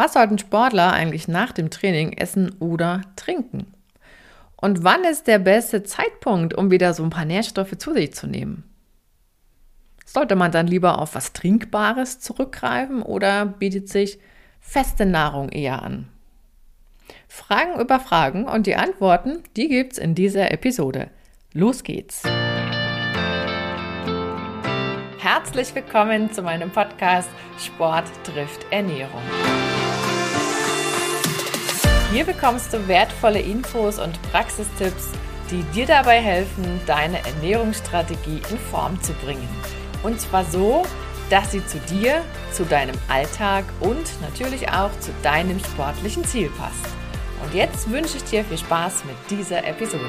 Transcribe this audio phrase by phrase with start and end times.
[0.00, 3.74] Was sollten Sportler eigentlich nach dem Training essen oder trinken?
[4.56, 8.26] Und wann ist der beste Zeitpunkt, um wieder so ein paar Nährstoffe zu sich zu
[8.26, 8.64] nehmen?
[10.06, 14.18] Sollte man dann lieber auf was Trinkbares zurückgreifen oder bietet sich
[14.58, 16.08] feste Nahrung eher an?
[17.28, 21.10] Fragen über Fragen und die Antworten, die gibt's in dieser Episode.
[21.52, 22.22] Los geht's!
[25.18, 27.28] Herzlich willkommen zu meinem Podcast
[27.58, 29.20] Sport trifft Ernährung.
[32.12, 35.10] Hier bekommst du wertvolle Infos und Praxistipps,
[35.48, 39.48] die dir dabei helfen, deine Ernährungsstrategie in Form zu bringen.
[40.02, 40.82] Und zwar so,
[41.30, 46.84] dass sie zu dir, zu deinem Alltag und natürlich auch zu deinem sportlichen Ziel passt.
[47.44, 50.02] Und jetzt wünsche ich dir viel Spaß mit dieser Episode.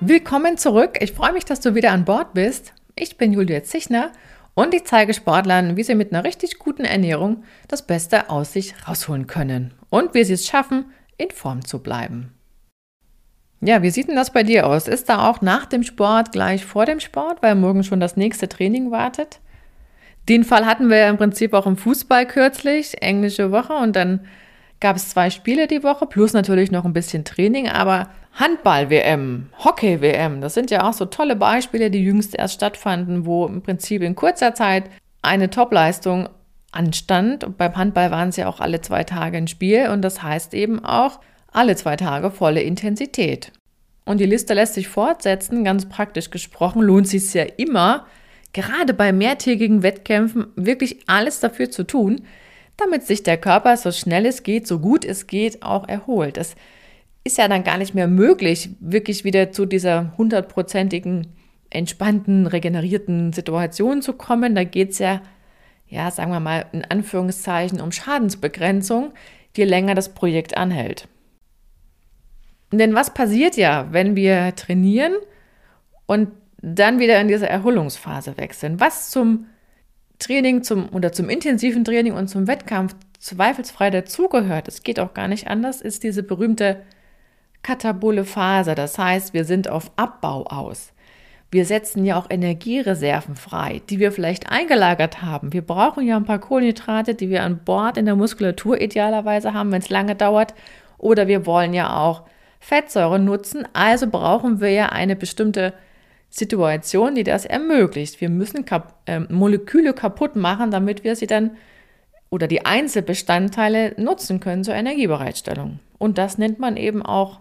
[0.00, 0.98] Willkommen zurück.
[1.00, 2.74] Ich freue mich, dass du wieder an Bord bist.
[2.94, 4.12] Ich bin Julia Zichner
[4.54, 8.74] und ich zeige Sportlern, wie sie mit einer richtig guten Ernährung das Beste aus sich
[8.86, 12.34] rausholen können und wie sie es schaffen, in Form zu bleiben.
[13.60, 14.88] Ja, wie sieht denn das bei dir aus?
[14.88, 18.48] Ist da auch nach dem Sport gleich vor dem Sport, weil morgen schon das nächste
[18.48, 19.40] Training wartet?
[20.28, 24.26] Den Fall hatten wir ja im Prinzip auch im Fußball kürzlich, englische Woche, und dann
[24.80, 30.40] gab es zwei Spiele die Woche, plus natürlich noch ein bisschen Training, aber Handball-WM, Hockey-WM,
[30.40, 34.14] das sind ja auch so tolle Beispiele, die jüngst erst stattfanden, wo im Prinzip in
[34.14, 34.84] kurzer Zeit
[35.20, 36.28] eine Topleistung
[36.72, 37.44] anstand.
[37.44, 40.54] Und beim Handball waren es ja auch alle zwei Tage ein Spiel und das heißt
[40.54, 41.20] eben auch
[41.52, 43.52] alle zwei Tage volle Intensität.
[44.04, 48.06] Und die Liste lässt sich fortsetzen, ganz praktisch gesprochen, lohnt sich ja immer,
[48.52, 52.22] gerade bei mehrtägigen Wettkämpfen wirklich alles dafür zu tun,
[52.76, 56.36] damit sich der Körper so schnell es geht, so gut es geht, auch erholt.
[56.36, 56.56] Das
[57.24, 61.28] ist ja dann gar nicht mehr möglich, wirklich wieder zu dieser hundertprozentigen,
[61.70, 64.54] entspannten, regenerierten Situation zu kommen.
[64.54, 65.22] Da geht es ja,
[65.88, 69.12] ja, sagen wir mal, in Anführungszeichen um Schadensbegrenzung,
[69.56, 71.08] je länger das Projekt anhält.
[72.72, 75.12] Denn was passiert ja, wenn wir trainieren
[76.06, 76.30] und
[76.62, 78.80] dann wieder in diese Erholungsphase wechseln?
[78.80, 79.46] Was zum
[80.18, 85.28] Training zum, oder zum intensiven Training und zum Wettkampf zweifelsfrei dazugehört, es geht auch gar
[85.28, 86.82] nicht anders, ist diese berühmte
[87.62, 88.74] katabole Phase.
[88.74, 90.92] Das heißt, wir sind auf Abbau aus.
[91.50, 95.52] Wir setzen ja auch Energiereserven frei, die wir vielleicht eingelagert haben.
[95.52, 99.70] Wir brauchen ja ein paar Kohlenhydrate, die wir an Bord in der Muskulatur idealerweise haben,
[99.70, 100.54] wenn es lange dauert.
[100.96, 102.22] Oder wir wollen ja auch
[102.58, 103.68] Fettsäure nutzen.
[103.74, 105.74] Also brauchen wir ja eine bestimmte
[106.30, 108.22] Situation, die das ermöglicht.
[108.22, 111.50] Wir müssen kap äh, Moleküle kaputt machen, damit wir sie dann
[112.30, 115.80] oder die Einzelbestandteile nutzen können zur Energiebereitstellung.
[115.98, 117.40] Und das nennt man eben auch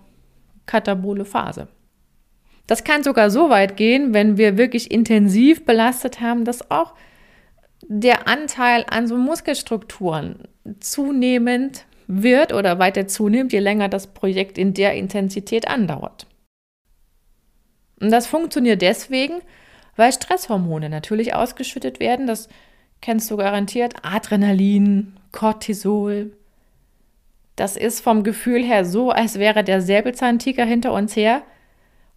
[0.66, 1.68] katabole Phase.
[2.68, 6.94] Das kann sogar so weit gehen, wenn wir wirklich intensiv belastet haben, dass auch
[7.88, 10.48] der Anteil an so Muskelstrukturen
[10.80, 16.28] zunehmend wird oder weiter zunimmt, je länger das Projekt in der Intensität andauert.
[18.00, 19.42] Und das funktioniert deswegen,
[19.96, 22.28] weil Stresshormone natürlich ausgeschüttet werden.
[22.28, 22.50] Das
[23.02, 23.96] kennst du garantiert.
[24.04, 26.36] Adrenalin, Cortisol,
[27.62, 31.44] das ist vom Gefühl her so, als wäre der Säbelzahntiger hinter uns her.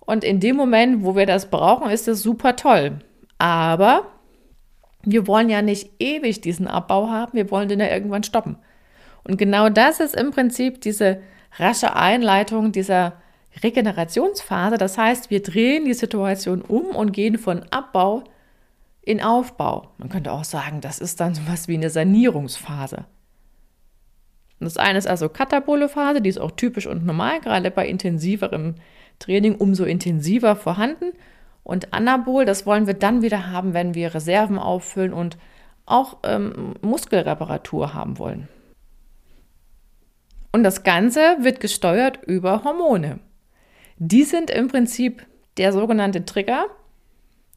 [0.00, 3.00] Und in dem Moment, wo wir das brauchen, ist es super toll.
[3.36, 4.06] Aber
[5.02, 8.56] wir wollen ja nicht ewig diesen Abbau haben, wir wollen den ja irgendwann stoppen.
[9.22, 11.20] Und genau das ist im Prinzip diese
[11.58, 13.12] rasche Einleitung dieser
[13.62, 14.78] Regenerationsphase.
[14.78, 18.24] Das heißt, wir drehen die Situation um und gehen von Abbau
[19.02, 19.90] in Aufbau.
[19.98, 23.04] Man könnte auch sagen, das ist dann so was wie eine Sanierungsphase.
[24.60, 28.76] Das eine ist also katabole Phase, die ist auch typisch und normal, gerade bei intensiverem
[29.18, 31.12] Training umso intensiver vorhanden.
[31.62, 35.38] Und Anabol, das wollen wir dann wieder haben, wenn wir Reserven auffüllen und
[35.86, 38.48] auch ähm, Muskelreparatur haben wollen.
[40.52, 43.18] Und das Ganze wird gesteuert über Hormone.
[43.98, 45.26] Die sind im Prinzip
[45.56, 46.66] der sogenannte Trigger.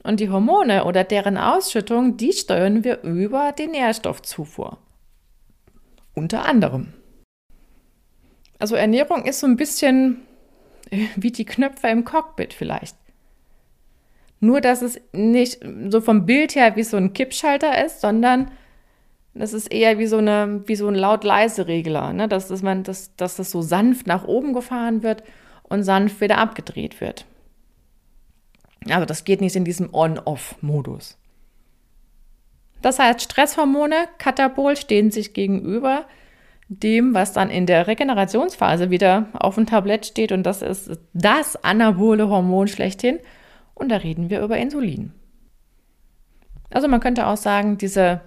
[0.03, 4.77] Und die Hormone oder deren Ausschüttung, die steuern wir über die Nährstoffzufuhr.
[6.17, 6.93] Unter anderem.
[8.57, 10.21] Also Ernährung ist so ein bisschen
[10.89, 12.97] äh, wie die Knöpfe im Cockpit vielleicht.
[14.39, 15.59] Nur, dass es nicht
[15.89, 18.49] so vom Bild her wie so ein Kippschalter ist, sondern
[19.35, 22.27] das ist eher wie so, eine, wie so ein laut-leise-Regler, ne?
[22.27, 25.21] dass, dass, man, dass, dass das so sanft nach oben gefahren wird
[25.61, 27.27] und sanft wieder abgedreht wird.
[28.89, 31.16] Also das geht nicht in diesem On-Off-Modus.
[32.87, 36.05] Das heißt, Stresshormone, Katabol, stehen sich gegenüber
[36.69, 40.31] dem, was dann in der Regenerationsphase wieder auf dem Tablett steht.
[40.31, 43.19] Und das ist das anabole Hormon schlechthin.
[43.73, 45.11] Und da reden wir über Insulin.
[46.69, 48.21] Also man könnte auch sagen, diese,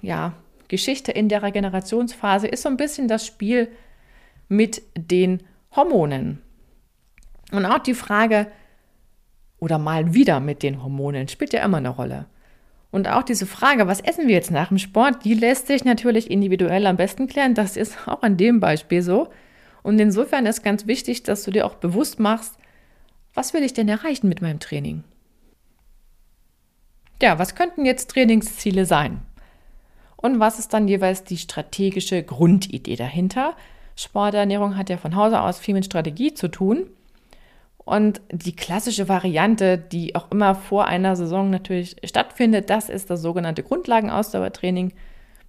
[0.00, 0.32] ja,
[0.68, 3.68] Geschichte in der Regenerationsphase ist so ein bisschen das Spiel
[4.48, 5.42] mit den
[5.76, 6.40] Hormonen.
[7.52, 8.46] Und auch die Frage,
[9.58, 12.24] oder mal wieder mit den Hormonen, spielt ja immer eine Rolle.
[12.90, 16.30] Und auch diese Frage, was essen wir jetzt nach dem Sport, die lässt sich natürlich
[16.30, 17.54] individuell am besten klären.
[17.54, 19.28] Das ist auch an dem Beispiel so.
[19.82, 22.58] Und insofern ist ganz wichtig, dass du dir auch bewusst machst,
[23.34, 25.04] was will ich denn erreichen mit meinem Training?
[27.22, 29.20] Ja, was könnten jetzt Trainingsziele sein?
[30.16, 33.54] Und was ist dann jeweils die strategische Grundidee dahinter?
[33.94, 36.90] Sporternährung hat ja von Hause aus viel mit Strategie zu tun.
[37.88, 43.22] Und die klassische Variante, die auch immer vor einer Saison natürlich stattfindet, das ist das
[43.22, 44.92] sogenannte Grundlagenausdauertraining.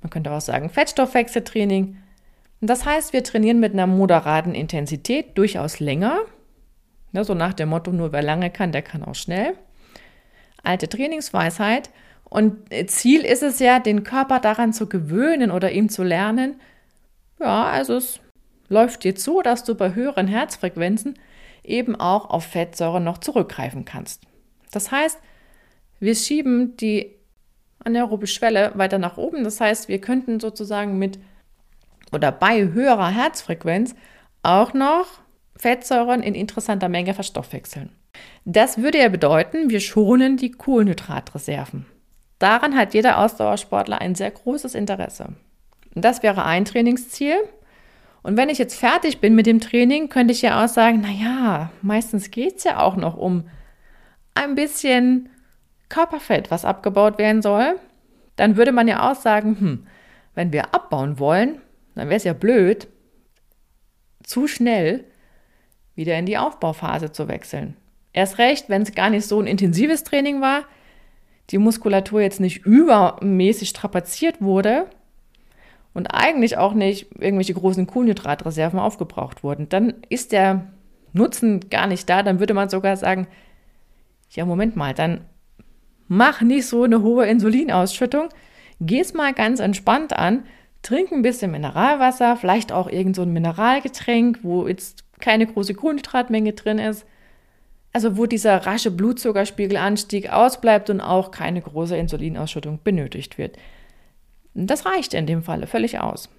[0.02, 1.98] Man könnte auch sagen Fettstoffwechseltraining.
[2.62, 6.20] Das heißt, wir trainieren mit einer moderaten Intensität durchaus länger.
[7.12, 9.56] Ja, so nach dem Motto, nur wer lange kann, der kann auch schnell.
[10.64, 11.90] Alte Trainingsweisheit.
[12.24, 16.56] Und Ziel ist es ja, den Körper daran zu gewöhnen oder ihm zu lernen.
[17.42, 18.22] Ja, also es
[18.70, 21.16] läuft dir zu, dass du bei höheren Herzfrequenzen
[21.69, 24.24] eben auch auf Fettsäuren noch zurückgreifen kannst.
[24.71, 25.19] Das heißt,
[26.00, 27.16] wir schieben die
[27.83, 29.44] anaerobe Schwelle weiter nach oben.
[29.44, 31.19] Das heißt, wir könnten sozusagen mit
[32.12, 33.95] oder bei höherer Herzfrequenz
[34.44, 35.07] auch noch
[35.56, 37.92] Fettsäuren in interessanter Menge verstoffwechseln.
[38.45, 41.86] Das würde ja bedeuten, wir schonen die Kohlenhydratreserven.
[42.39, 45.33] Daran hat jeder Ausdauersportler ein sehr großes Interesse.
[45.94, 47.36] Das wäre ein Trainingsziel.
[48.21, 51.71] Und wenn ich jetzt fertig bin mit dem Training, könnte ich ja auch sagen, naja,
[51.81, 53.45] meistens geht es ja auch noch um
[54.33, 55.30] ein bisschen
[55.88, 57.75] Körperfett, was abgebaut werden soll.
[58.36, 59.88] Dann würde man ja auch sagen, hm,
[60.36, 61.62] wenn wir abbauen wollen,
[61.95, 62.88] dann wäre es ja blöd,
[64.24, 65.06] zu schnell
[65.95, 67.75] wieder in die Aufbauphase zu wechseln.
[68.13, 70.63] Erst recht, wenn es gar nicht so ein intensives Training war,
[71.50, 74.89] die Muskulatur jetzt nicht übermäßig strapaziert wurde,
[76.00, 80.72] und eigentlich auch nicht irgendwelche großen Kohlenhydratreserven aufgebraucht wurden, dann ist der
[81.12, 82.24] Nutzen gar nicht da.
[82.24, 83.28] Dann würde man sogar sagen,
[84.31, 85.25] ja, Moment mal, dann
[86.07, 88.30] mach nicht so eine hohe Insulinausschüttung,
[88.80, 90.46] geh es mal ganz entspannt an,
[90.84, 96.54] trink ein bisschen Mineralwasser, vielleicht auch irgend so ein Mineralgetränk, wo jetzt keine große Kohlenhydratmenge
[96.54, 97.06] drin ist.
[97.92, 103.57] Also wo dieser rasche Blutzuckerspiegelanstieg ausbleibt und auch keine große Insulinausschüttung benötigt wird.
[104.54, 106.30] Das reicht in dem Falle völlig aus.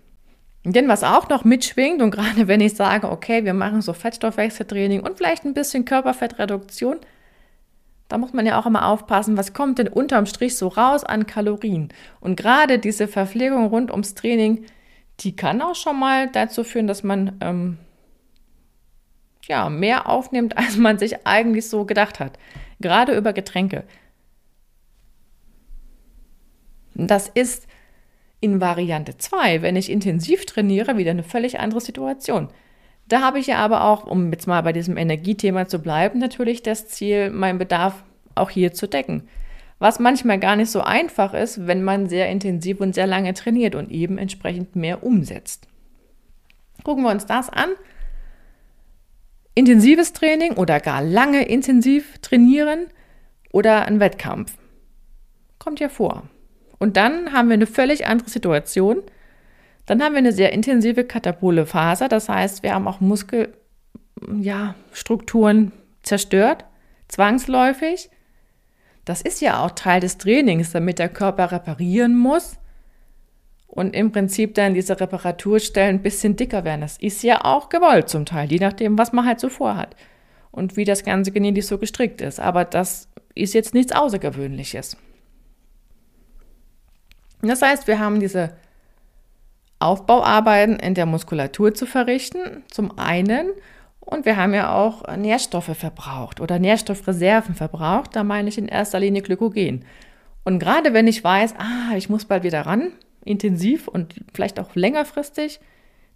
[0.64, 5.00] Denn was auch noch mitschwingt, und gerade wenn ich sage, okay, wir machen so Fettstoffwechseltraining
[5.00, 6.98] und vielleicht ein bisschen Körperfettreduktion,
[8.08, 11.26] da muss man ja auch immer aufpassen, was kommt denn unterm Strich so raus an
[11.26, 11.88] Kalorien.
[12.20, 14.66] Und gerade diese Verpflegung rund ums Training,
[15.20, 17.78] die kann auch schon mal dazu führen, dass man ähm,
[19.46, 22.38] ja, mehr aufnimmt, als man sich eigentlich so gedacht hat.
[22.80, 23.84] Gerade über Getränke.
[26.94, 27.66] Das ist
[28.40, 32.48] in Variante 2, wenn ich intensiv trainiere, wieder eine völlig andere Situation.
[33.06, 36.62] Da habe ich ja aber auch, um jetzt mal bei diesem Energiethema zu bleiben, natürlich
[36.62, 38.04] das Ziel, meinen Bedarf
[38.34, 39.28] auch hier zu decken.
[39.78, 43.74] Was manchmal gar nicht so einfach ist, wenn man sehr intensiv und sehr lange trainiert
[43.74, 45.66] und eben entsprechend mehr umsetzt.
[46.84, 47.70] Gucken wir uns das an.
[49.54, 52.86] Intensives Training oder gar lange intensiv trainieren
[53.52, 54.56] oder ein Wettkampf.
[55.58, 56.29] Kommt ja vor.
[56.80, 59.04] Und dann haben wir eine völlig andere Situation.
[59.86, 62.08] Dann haben wir eine sehr intensive katabole Phase.
[62.08, 65.70] Das heißt, wir haben auch Muskelstrukturen ja,
[66.02, 66.64] zerstört,
[67.06, 68.10] zwangsläufig.
[69.04, 72.56] Das ist ja auch Teil des Trainings, damit der Körper reparieren muss
[73.66, 76.80] und im Prinzip dann diese Reparaturstellen ein bisschen dicker werden.
[76.80, 79.94] Das ist ja auch gewollt zum Teil, je nachdem, was man halt so vorhat
[80.50, 82.40] und wie das Ganze genetisch so gestrickt ist.
[82.40, 84.96] Aber das ist jetzt nichts Außergewöhnliches.
[87.42, 88.50] Das heißt, wir haben diese
[89.78, 93.50] Aufbauarbeiten in der Muskulatur zu verrichten, zum einen.
[94.00, 98.14] Und wir haben ja auch Nährstoffe verbraucht oder Nährstoffreserven verbraucht.
[98.14, 99.84] Da meine ich in erster Linie Glykogen.
[100.44, 102.92] Und gerade wenn ich weiß, ah, ich muss bald wieder ran,
[103.24, 105.60] intensiv und vielleicht auch längerfristig,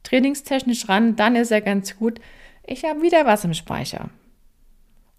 [0.02, 2.21] trainingstechnisch ran, dann ist ja ganz gut,
[2.66, 4.11] ich habe wieder was im Speicher.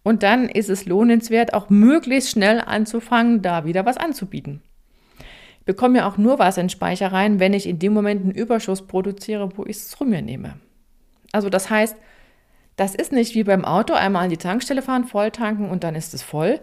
[0.03, 4.61] Und dann ist es lohnenswert, auch möglichst schnell anzufangen, da wieder was anzubieten
[5.65, 8.85] bekomme ja auch nur was in Speicher rein, wenn ich in dem Moment einen Überschuss
[8.85, 10.55] produziere, wo ich es zu mir nehme.
[11.31, 11.97] Also das heißt,
[12.75, 15.95] das ist nicht wie beim Auto, einmal an die Tankstelle fahren, voll tanken und dann
[15.95, 16.59] ist es voll,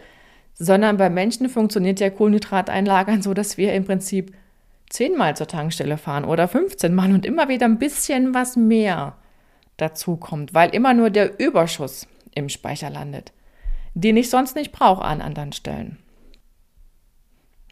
[0.54, 4.32] sondern bei Menschen funktioniert ja Kohlenhydrateinlagern so, dass wir im Prinzip
[4.90, 9.16] zehnmal zur Tankstelle fahren oder 15 Mal und immer wieder ein bisschen was mehr
[9.78, 13.32] dazu kommt, weil immer nur der Überschuss im Speicher landet,
[13.94, 15.98] den ich sonst nicht brauche an anderen Stellen.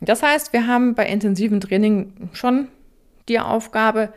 [0.01, 2.69] Das heißt, wir haben bei intensivem Training schon
[3.29, 4.13] die Aufgabe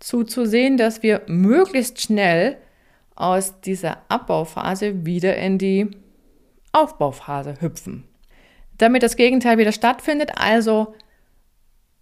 [0.00, 2.56] zuzusehen, dass wir möglichst schnell
[3.14, 5.90] aus dieser Abbauphase wieder in die
[6.72, 8.04] Aufbauphase hüpfen.
[8.78, 10.94] Damit das Gegenteil wieder stattfindet, also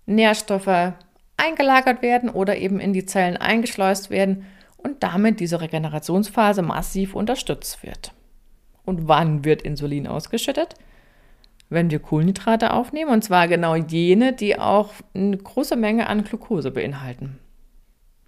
[0.06, 0.94] Nährstoffe
[1.36, 7.82] eingelagert werden oder eben in die Zellen eingeschleust werden und damit diese Regenerationsphase massiv unterstützt
[7.82, 8.12] wird.
[8.84, 10.74] Und wann wird Insulin ausgeschüttet?
[11.70, 16.70] Wenn wir Kohlenhydrate aufnehmen, und zwar genau jene, die auch eine große Menge an Glucose
[16.70, 17.38] beinhalten.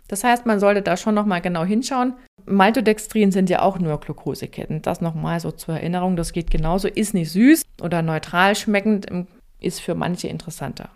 [0.08, 2.14] Das heißt, man sollte da schon nochmal genau hinschauen.
[2.44, 4.82] Maltodextrin sind ja auch nur Glukoseketten.
[4.82, 6.88] Das nochmal so zur Erinnerung, das geht genauso.
[6.88, 9.06] Ist nicht süß oder neutral schmeckend,
[9.60, 10.88] ist für manche interessanter.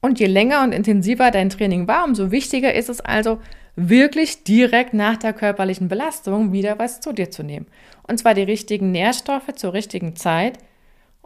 [0.00, 3.40] Und je länger und intensiver dein Training war, umso wichtiger ist es also,
[3.74, 7.66] wirklich direkt nach der körperlichen Belastung wieder was zu dir zu nehmen.
[8.06, 10.58] Und zwar die richtigen Nährstoffe zur richtigen Zeit.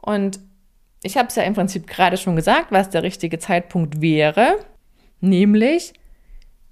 [0.02, 0.40] Und
[1.02, 4.58] ich habe es ja im Prinzip gerade schon gesagt, was der richtige Zeitpunkt wäre,
[5.20, 5.94] nämlich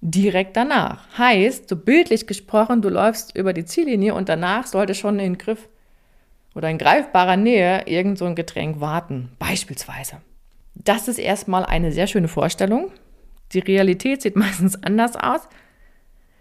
[0.00, 1.06] direkt danach.
[1.16, 5.68] Heißt, so bildlich gesprochen, du läufst über die Ziellinie und danach sollte schon in Griff
[6.54, 10.20] oder in greifbarer Nähe irgend so ein Getränk warten, beispielsweise.
[10.74, 12.90] Das ist erstmal eine sehr schöne Vorstellung.
[13.52, 15.48] Die Realität sieht meistens anders aus.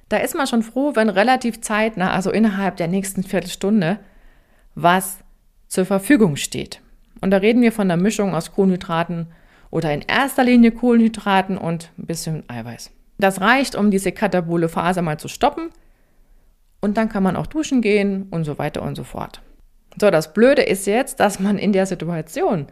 [0.07, 3.99] Da ist man schon froh, wenn relativ zeitnah, also innerhalb der nächsten Viertelstunde,
[4.73, 5.19] was
[5.69, 6.81] zur Verfügung steht.
[7.21, 9.27] Und da reden wir von einer Mischung aus Kohlenhydraten
[9.71, 12.91] oder in erster Linie Kohlenhydraten und ein bisschen Eiweiß.
[13.17, 15.69] Das reicht, um diese katabole Phase mal zu stoppen.
[16.81, 19.41] Und dann kann man auch duschen gehen und so weiter und so fort.
[19.99, 22.67] So, das Blöde ist jetzt, dass man in der Situation,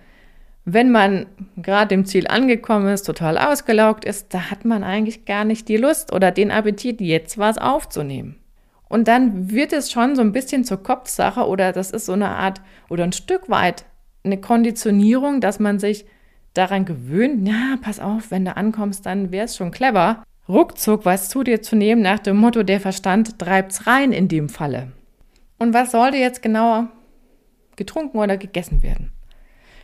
[0.63, 1.25] wenn man
[1.57, 5.77] gerade im Ziel angekommen ist, total ausgelaugt ist, da hat man eigentlich gar nicht die
[5.77, 8.37] Lust oder den Appetit, jetzt was aufzunehmen.
[8.89, 12.29] Und dann wird es schon so ein bisschen zur Kopfsache oder das ist so eine
[12.29, 13.85] Art oder ein Stück weit
[14.23, 16.05] eine Konditionierung, dass man sich
[16.53, 21.29] daran gewöhnt, ja, pass auf, wenn du ankommst, dann wäre es schon clever, ruckzuck was
[21.29, 24.91] zu dir zu nehmen nach dem Motto, der Verstand treibt's rein in dem Falle.
[25.59, 26.89] Und was sollte jetzt genauer
[27.75, 29.11] getrunken oder gegessen werden?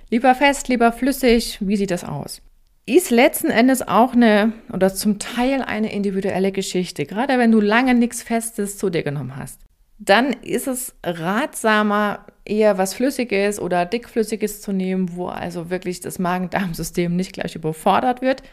[0.10, 2.43] Lieber fest, lieber flüssig, wie sieht das aus?
[2.86, 7.94] Ist letzten Endes auch eine oder zum Teil eine individuelle Geschichte, gerade wenn du lange
[7.94, 9.62] nichts Festes zu dir genommen hast.
[10.00, 16.20] Dann ist es ratsamer, eher was Flüssiges oder Dickflüssiges zu nehmen, wo also wirklich das
[16.20, 18.44] Magen-Darm-System nicht gleich überfordert wird,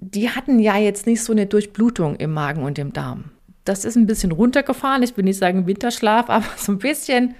[0.00, 3.30] die hatten ja jetzt nicht so eine Durchblutung im Magen und im Darm.
[3.64, 5.04] Das ist ein bisschen runtergefahren.
[5.04, 7.36] Ich will nicht sagen Winterschlaf, aber so ein bisschen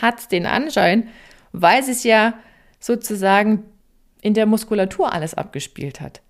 [0.00, 1.08] hat es den Anschein,
[1.52, 2.34] weil es ja
[2.78, 3.64] sozusagen
[4.22, 6.20] in der Muskulatur alles abgespielt hat.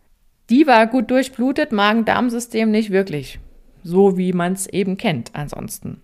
[0.49, 3.39] Die war gut durchblutet, Magen-Darm-System nicht wirklich.
[3.83, 6.03] So wie man es eben kennt ansonsten.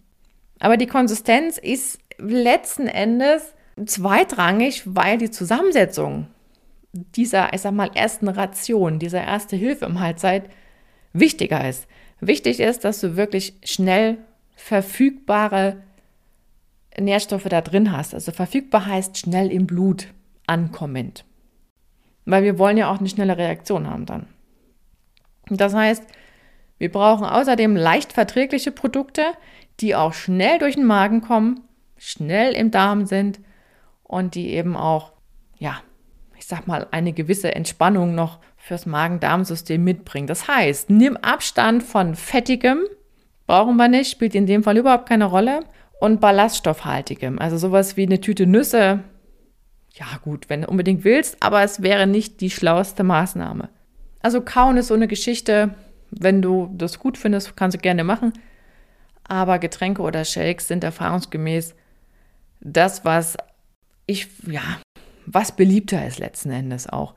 [0.59, 6.29] Aber die Konsistenz ist letzten Endes zweitrangig, weil die Zusammensetzung
[6.93, 10.49] dieser, ich sag mal, ersten Ration, dieser erste Hilfe-Mahlzeit
[11.13, 11.87] wichtiger ist.
[12.21, 14.19] Wichtig ist, dass du wirklich schnell
[14.55, 15.83] verfügbare
[16.99, 18.15] Nährstoffe da drin hast.
[18.15, 20.09] Also verfügbar heißt schnell im Blut
[20.47, 21.25] ankommend.
[22.27, 24.27] Weil wir wollen ja auch eine schnelle Reaktion haben dann.
[25.49, 26.05] Das heißt,
[26.79, 29.23] wir brauchen außerdem leicht verträgliche Produkte,
[29.81, 31.63] die auch schnell durch den Magen kommen,
[31.97, 33.41] schnell im Darm sind
[34.03, 35.13] und die eben auch,
[35.59, 35.81] ja,
[36.37, 40.27] ich sag mal, eine gewisse Entspannung noch fürs Magen-Darm-System mitbringen.
[40.27, 42.81] Das heißt, nimm Abstand von fettigem,
[43.47, 45.61] brauchen wir nicht, spielt in dem Fall überhaupt keine Rolle,
[45.99, 49.01] und ballaststoffhaltigem, also sowas wie eine Tüte Nüsse.
[49.99, 53.71] Ja, gut, wenn du unbedingt willst, aber es wäre nicht die schlauste Maßnahme.
[54.21, 55.75] Also kauen ist so eine Geschichte,
[56.11, 58.33] wenn du das gut findest, kannst du gerne machen.
[59.25, 61.75] Aber Getränke oder Shakes sind erfahrungsgemäß
[62.61, 63.37] das, was
[64.07, 64.63] ich ja
[65.27, 67.15] was beliebter ist letzten Endes auch.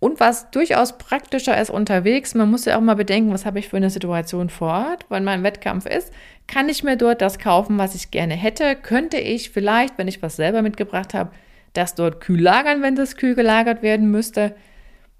[0.00, 3.68] Und was durchaus praktischer ist unterwegs, man muss ja auch mal bedenken, was habe ich
[3.68, 6.10] für eine Situation vor Ort, wenn mein Wettkampf ist.
[6.46, 8.76] Kann ich mir dort das kaufen, was ich gerne hätte?
[8.76, 11.32] Könnte ich vielleicht, wenn ich was selber mitgebracht habe,
[11.74, 14.56] das dort kühl lagern, wenn das kühl gelagert werden müsste?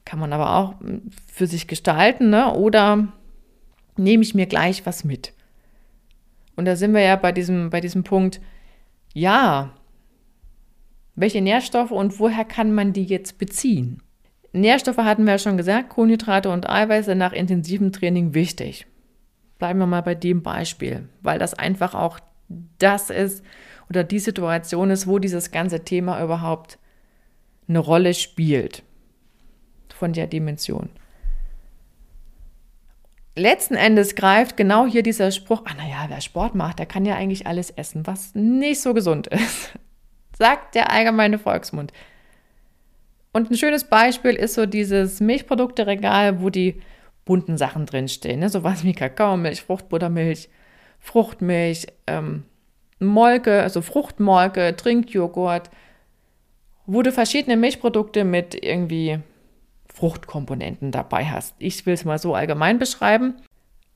[0.07, 0.75] Kann man aber auch
[1.31, 2.55] für sich gestalten, ne?
[2.55, 3.09] oder
[3.99, 5.35] nehme ich mir gleich was mit?
[6.57, 8.41] Und da sind wir ja bei diesem, bei diesem Punkt,
[9.13, 9.75] ja,
[11.15, 14.03] welche Nährstoffe und woher kann man die jetzt beziehen?
[14.53, 18.87] Nährstoffe hatten wir ja schon gesagt, Kohlenhydrate und Eiweiße nach intensivem Training wichtig.
[19.59, 22.19] Bleiben wir mal bei dem Beispiel, weil das einfach auch
[22.79, 23.45] das ist
[23.89, 26.79] oder die Situation ist, wo dieses ganze Thema überhaupt
[27.69, 28.83] eine Rolle spielt
[29.95, 30.91] von der Dimension.
[33.37, 37.15] Letzten Endes greift genau hier dieser Spruch, ah naja, wer Sport macht, der kann ja
[37.15, 39.73] eigentlich alles essen, was nicht so gesund ist
[40.41, 41.93] sagt der allgemeine Volksmund.
[43.33, 46.81] Und ein schönes Beispiel ist so dieses Milchprodukteregal, wo die
[47.25, 48.41] bunten Sachen drinstehen.
[48.41, 48.49] Ne?
[48.49, 50.49] Sowas wie Kakaomilch, Fruchtbuttermilch,
[50.99, 52.45] Fruchtmilch, ähm,
[52.99, 55.71] Molke, also Fruchtmolke, Trinkjoghurt,
[56.87, 59.21] wo du verschiedene Milchprodukte mit irgendwie
[59.95, 61.55] Fruchtkomponenten dabei hast.
[61.59, 63.35] Ich will es mal so allgemein beschreiben.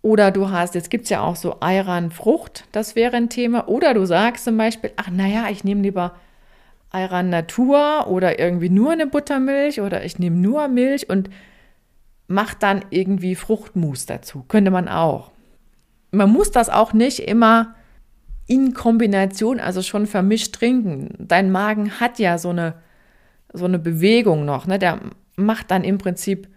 [0.01, 3.69] Oder du hast, jetzt gibt es ja auch so Ayran Frucht, das wäre ein Thema.
[3.69, 6.15] Oder du sagst zum Beispiel, ach naja, ich nehme lieber
[6.95, 11.29] Ayran Natur oder irgendwie nur eine Buttermilch oder ich nehme nur Milch und
[12.29, 14.45] mache dann irgendwie Fruchtmus dazu.
[14.47, 15.33] Könnte man auch.
[16.13, 17.75] Man muss das auch nicht immer
[18.47, 21.15] in Kombination, also schon vermischt trinken.
[21.19, 22.75] Dein Magen hat ja so eine,
[23.53, 24.67] so eine Bewegung noch.
[24.67, 24.79] Ne?
[24.79, 25.01] Der
[25.37, 26.49] macht dann im Prinzip,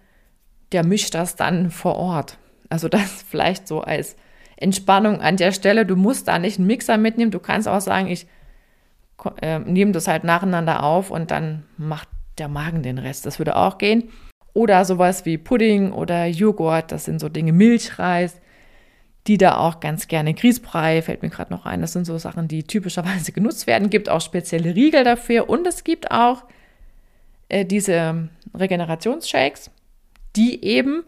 [0.71, 2.37] der mischt das dann vor Ort.
[2.69, 4.15] Also das vielleicht so als
[4.55, 5.85] Entspannung an der Stelle.
[5.85, 7.31] Du musst da nicht einen Mixer mitnehmen.
[7.31, 8.27] Du kannst auch sagen, ich
[9.41, 13.25] äh, nehme das halt nacheinander auf und dann macht der Magen den Rest.
[13.25, 14.09] Das würde auch gehen.
[14.53, 18.39] Oder sowas wie Pudding oder Joghurt, das sind so Dinge, Milchreis,
[19.27, 22.47] die da auch ganz gerne, Grießbrei fällt mir gerade noch ein, das sind so Sachen,
[22.47, 23.89] die typischerweise genutzt werden.
[23.89, 26.43] Gibt auch spezielle Riegel dafür und es gibt auch
[27.49, 29.69] äh, diese Regenerationsshakes,
[30.35, 31.03] die eben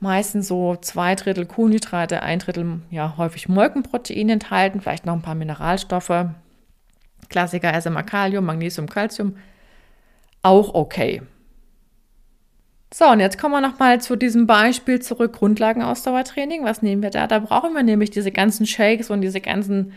[0.00, 5.34] meistens so zwei Drittel Kohlenhydrate, ein Drittel ja häufig Molkenprotein enthalten, vielleicht noch ein paar
[5.34, 6.26] Mineralstoffe.
[7.28, 9.36] Klassiker immer Kalium, Magnesium, Calcium.
[10.42, 11.22] Auch okay.
[12.92, 16.62] So, und jetzt kommen wir nochmal zu diesem Beispiel zurück, Grundlagenausdauertraining.
[16.64, 17.26] Was nehmen wir da?
[17.26, 19.94] Da brauchen wir nämlich diese ganzen Shakes und diese ganzen,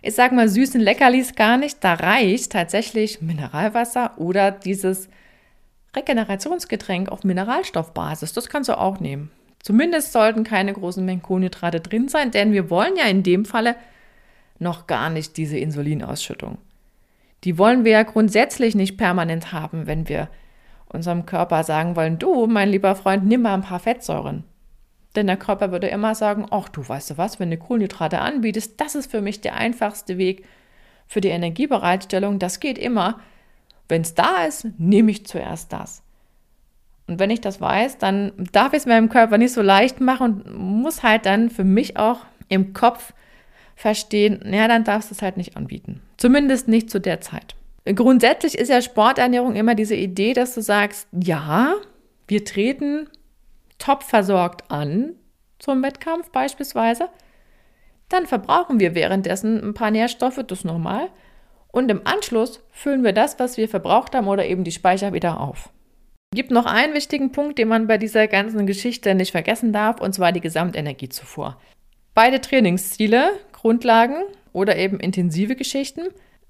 [0.00, 1.82] ich sag mal, süßen Leckerlis gar nicht.
[1.82, 5.08] Da reicht tatsächlich Mineralwasser oder dieses
[5.96, 8.32] Regenerationsgetränk auf Mineralstoffbasis.
[8.32, 9.32] Das kannst du auch nehmen.
[9.60, 13.74] Zumindest sollten keine großen Mengen Kohlenhydrate drin sein, denn wir wollen ja in dem Falle
[14.60, 16.58] noch gar nicht diese Insulinausschüttung.
[17.46, 20.28] Die wollen wir ja grundsätzlich nicht permanent haben, wenn wir
[20.88, 24.42] unserem Körper sagen wollen, du, mein lieber Freund, nimm mal ein paar Fettsäuren.
[25.14, 28.80] Denn der Körper würde immer sagen, ach du weißt du was, wenn du Kohlenhydrate anbietest,
[28.80, 30.44] das ist für mich der einfachste Weg
[31.06, 33.20] für die Energiebereitstellung, das geht immer.
[33.88, 36.02] Wenn es da ist, nehme ich zuerst das.
[37.06, 40.42] Und wenn ich das weiß, dann darf ich es meinem Körper nicht so leicht machen
[40.42, 43.12] und muss halt dann für mich auch im Kopf
[43.76, 46.00] verstehen, ja, dann darfst du es halt nicht anbieten.
[46.16, 47.54] Zumindest nicht zu der Zeit.
[47.84, 51.74] Grundsätzlich ist ja Sporternährung immer diese Idee, dass du sagst, ja,
[52.26, 53.08] wir treten
[53.78, 55.12] top versorgt an
[55.58, 57.08] zum Wettkampf beispielsweise.
[58.08, 61.10] Dann verbrauchen wir währenddessen ein paar Nährstoffe, das normal.
[61.70, 65.40] Und im Anschluss füllen wir das, was wir verbraucht haben oder eben die Speicher wieder
[65.40, 65.70] auf.
[66.34, 70.12] Gibt noch einen wichtigen Punkt, den man bei dieser ganzen Geschichte nicht vergessen darf, und
[70.12, 71.56] zwar die Gesamtenergiezufuhr.
[72.14, 73.32] Beide Trainingsziele,
[73.66, 76.02] Grundlagen oder eben intensive Geschichten,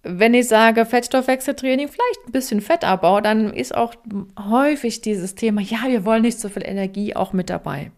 [0.03, 3.95] wenn ich sage Fettstoffwechseltraining, vielleicht ein bisschen Fettabbau, dann ist auch
[4.39, 7.91] häufig dieses Thema, ja, wir wollen nicht so viel Energie auch mit dabei.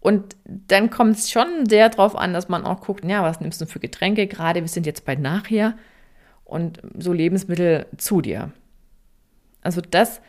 [0.00, 3.60] Und dann kommt es schon sehr darauf an, dass man auch guckt, ja, was nimmst
[3.60, 4.26] du für Getränke?
[4.26, 5.74] Gerade wir sind jetzt bei nachher
[6.44, 8.50] und so Lebensmittel zu dir.
[9.60, 10.22] Also das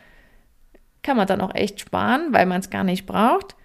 [1.02, 3.56] kann man dann auch echt sparen, weil man es gar nicht braucht.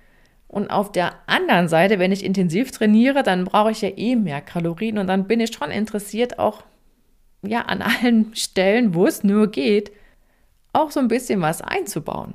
[0.50, 4.42] Und auf der anderen Seite, wenn ich intensiv trainiere, dann brauche ich ja eh mehr
[4.42, 6.64] Kalorien und dann bin ich schon interessiert, auch
[7.44, 9.92] ja, an allen Stellen, wo es nur geht,
[10.74, 12.34] auch so ein bisschen was einzubauen.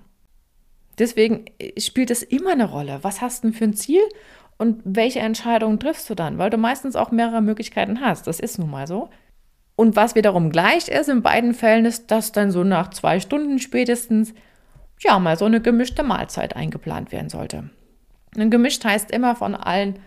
[0.98, 3.00] Deswegen äh, spielt es immer eine Rolle.
[3.03, 4.03] Was hast du denn für ein Ziel
[4.59, 6.38] und welche Entscheidungen triffst du dann?
[6.38, 8.29] Weil du meistens auch mehrere Möglichkeiten hast.
[8.29, 9.11] Das ist nun mal so.
[9.74, 13.59] Und was wiederum gleich ist in beiden Fällen, ist, dass dann so nach zwei Stunden
[13.59, 14.35] spätestens
[15.00, 17.70] ja mal so eine gemischte Mahlzeit eingeplant werden sollte.
[18.37, 19.99] Und gemischt heißt immer von allen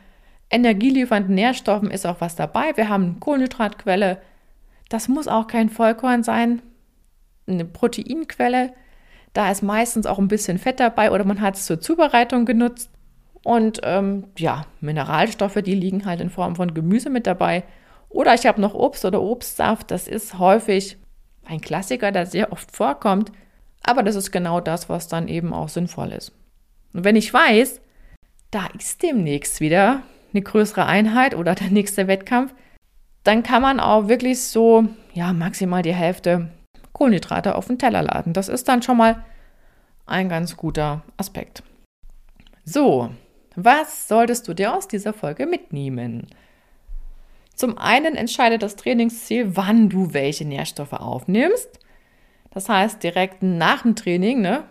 [0.49, 2.75] energieliefernden Nährstoffen ist auch was dabei.
[2.75, 4.21] Wir haben Kohlenhydratquelle,
[4.89, 6.61] das muss auch kein Vollkorn sein,
[7.47, 8.73] eine Proteinquelle.
[9.33, 12.89] Da ist meistens auch ein bisschen Fett dabei oder man hat es zur Zubereitung genutzt.
[13.43, 17.63] Und ähm, ja, Mineralstoffe, die liegen halt in Form von Gemüse mit dabei.
[18.09, 19.91] Oder ich habe noch Obst oder Obstsaft.
[19.91, 20.97] Das ist häufig
[21.45, 23.31] ein Klassiker, der sehr oft vorkommt.
[23.83, 26.33] Aber das ist genau das, was dann eben auch sinnvoll ist.
[26.93, 27.79] Und wenn ich weiß,
[28.51, 32.53] da ist demnächst wieder eine größere Einheit oder der nächste Wettkampf,
[33.23, 36.49] dann kann man auch wirklich so, ja, maximal die Hälfte
[36.93, 38.33] Kohlenhydrate auf den Teller laden.
[38.33, 39.23] Das ist dann schon mal
[40.05, 41.61] ein ganz guter Aspekt.
[42.63, 43.09] So,
[43.55, 46.27] was solltest du dir aus dieser Folge mitnehmen?
[47.53, 51.79] Zum einen entscheidet das Trainingsziel, wann du welche Nährstoffe aufnimmst.
[52.51, 54.63] Das heißt, direkt nach dem Training, ne,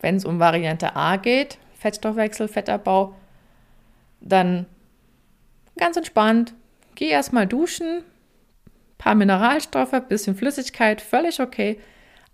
[0.00, 3.14] wenn es um Variante A geht, Fettstoffwechsel, Fettabbau,
[4.20, 4.66] dann
[5.76, 6.54] ganz entspannt
[6.94, 8.02] Geh erstmal duschen,
[8.98, 11.80] paar Mineralstoffe, bisschen Flüssigkeit, völlig okay.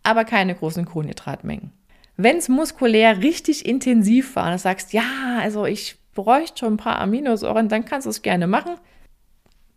[0.02, 1.72] aber keine großen Kohlenhydratmengen.
[2.16, 6.78] Wenn es muskulär richtig intensiv war und du sagst, ja, also ich bräuchte schon ein
[6.78, 8.76] paar Aminosäuren, dann kannst du es gerne machen.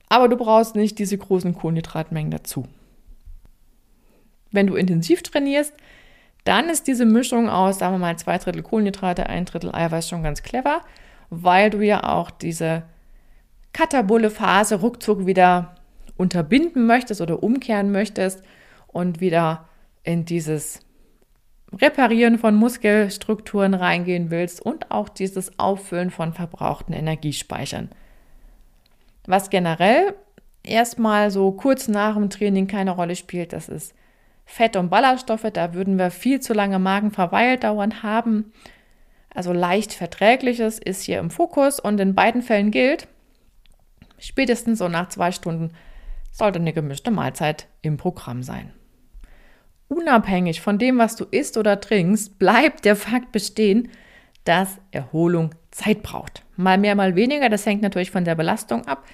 [0.10, 2.68] Aber du brauchst nicht diese großen Kohlenhydratmengen dazu.
[4.52, 5.74] Wenn du intensiv trainierst,
[6.44, 10.24] dann ist diese Mischung aus, sagen wir mal, zwei Drittel Kohlenhydrate, ein Drittel Eiweiß schon
[10.24, 10.82] ganz clever,
[11.30, 12.84] weil du ja auch diese
[13.74, 15.76] katabole Phase ruckzuck wieder
[16.18, 18.44] unterbinden möchtest oder umkehren möchtest
[18.88, 19.68] und wieder
[20.04, 20.80] in dieses
[21.74, 27.90] Reparieren von Muskelstrukturen reingehen willst und auch dieses Auffüllen von verbrauchten Energiespeichern.
[29.26, 30.16] Was generell
[30.64, 33.94] erstmal so kurz nach dem Training keine Rolle spielt, das ist
[34.52, 35.48] Fett und Ballaststoffe.
[35.54, 38.52] Da würden wir viel zu lange Magenverweildauern haben.
[39.34, 43.08] Also leicht verträgliches ist hier im Fokus und in beiden Fällen gilt,
[44.20, 45.72] spätestens so nach zwei Stunden
[46.34, 48.74] sollte eine gemischte Mahlzeit im Programm sein.
[49.88, 53.90] Unabhängig von dem, was du isst oder trinkst, bleibt der Fakt bestehen,
[54.44, 56.44] dass Erholung Zeit braucht.
[56.58, 59.06] Mal mehr, mal weniger, das hängt natürlich von der Belastung ab.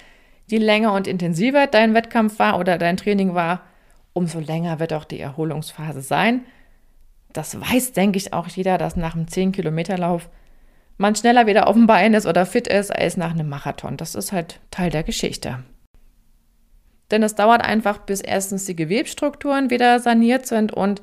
[0.46, 3.62] Je länger und intensiver dein Wettkampf war oder dein Training war,
[4.18, 6.44] umso länger wird auch die Erholungsphase sein.
[7.32, 10.28] Das weiß, denke ich, auch jeder, dass nach einem 10-Kilometer-Lauf
[10.96, 13.96] man schneller wieder auf dem Bein ist oder fit ist als nach einem Marathon.
[13.96, 15.62] Das ist halt Teil der Geschichte.
[17.12, 21.00] Denn es dauert einfach, bis erstens die Gewebstrukturen wieder saniert sind und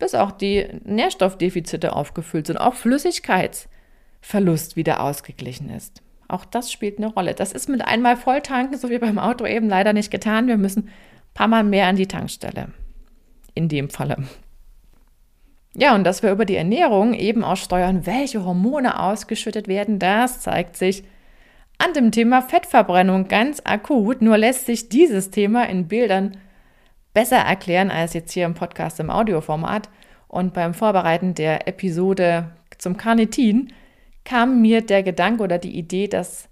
[0.00, 6.02] bis auch die Nährstoffdefizite aufgefüllt sind, auch Flüssigkeitsverlust wieder ausgeglichen ist.
[6.26, 7.34] Auch das spielt eine Rolle.
[7.34, 10.48] Das ist mit einmal Volltanken, so wie beim Auto eben leider nicht getan.
[10.48, 10.88] Wir müssen
[11.34, 12.68] paar Mal mehr an die Tankstelle.
[13.54, 14.16] In dem Falle.
[15.74, 20.40] Ja, und dass wir über die Ernährung eben auch steuern, welche Hormone ausgeschüttet werden, das
[20.40, 21.04] zeigt sich
[21.78, 24.22] an dem Thema Fettverbrennung ganz akut.
[24.22, 26.36] Nur lässt sich dieses Thema in Bildern
[27.14, 29.88] besser erklären als jetzt hier im Podcast im Audioformat.
[30.28, 33.72] Und beim Vorbereiten der Episode zum Carnitin
[34.24, 36.48] kam mir der Gedanke oder die Idee, dass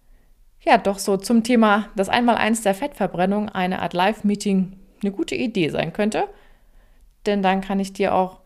[0.63, 5.71] ja doch so zum Thema das Einmaleins der Fettverbrennung eine Art Live-Meeting eine gute Idee
[5.71, 6.29] sein könnte.
[7.27, 8.41] Denn dann kann ich dir auch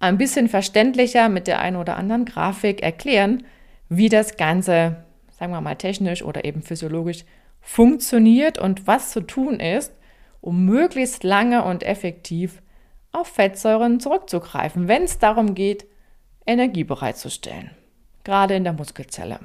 [0.00, 3.44] ein bisschen verständlicher mit der einen oder anderen Grafik erklären,
[3.88, 5.04] wie das Ganze
[5.38, 7.24] sagen wir mal technisch oder eben physiologisch
[7.60, 9.92] funktioniert und was zu tun ist,
[10.40, 12.62] um möglichst lange und effektiv
[13.12, 15.86] auf Fettsäuren zurückzugreifen, wenn es darum geht,
[16.46, 17.70] Energie bereitzustellen,
[18.24, 19.40] gerade in der Muskelzelle.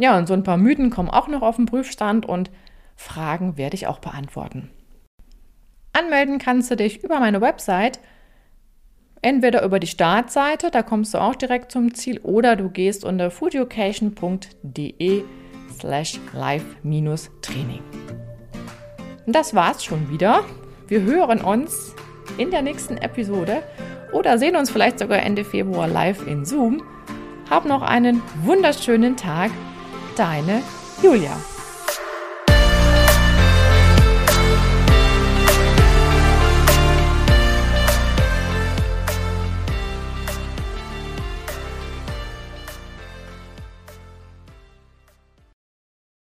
[0.00, 2.50] Ja, und so ein paar Mythen kommen auch noch auf den Prüfstand und
[2.96, 4.70] Fragen werde ich auch beantworten.
[5.92, 8.00] Anmelden kannst du dich über meine Website
[9.22, 13.30] Entweder über die Startseite, da kommst du auch direkt zum Ziel, oder du gehst unter
[13.30, 15.24] foodeducation.de
[15.78, 17.82] slash live-training.
[19.26, 20.44] Das war's schon wieder.
[20.88, 21.94] Wir hören uns
[22.38, 23.62] in der nächsten Episode
[24.12, 26.82] oder sehen uns vielleicht sogar Ende Februar live in Zoom.
[27.50, 29.50] Hab noch einen wunderschönen Tag.
[30.16, 30.62] Deine
[31.02, 31.49] Julia.